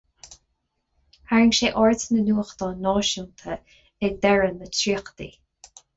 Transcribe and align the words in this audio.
Tharraing 1.31 1.51
sé 1.57 1.69
aird 1.81 2.01
sna 2.05 2.23
nuachtáin 2.29 2.81
náisiúnta 2.87 3.59
ag 4.09 4.19
deireadh 4.25 4.57
na 4.63 4.71
dtríochaidí. 4.73 5.29